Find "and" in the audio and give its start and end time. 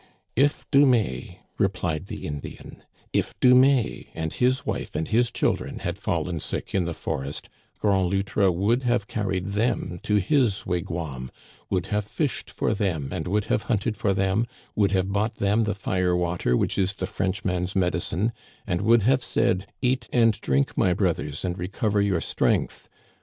4.15-4.33, 4.95-5.07, 13.11-13.27, 18.65-18.81, 20.11-20.41, 21.45-21.59